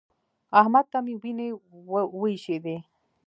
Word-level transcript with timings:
احمد 0.59 0.85
ته 0.91 0.99
مې 1.05 1.15
وينې 1.21 1.47
وايشېدې. 2.19 2.77